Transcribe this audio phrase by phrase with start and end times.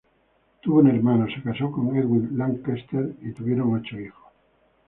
[0.61, 4.15] Tuvo un hermano, Se casó con Edwin Lankester, y tuvieron ocho niños.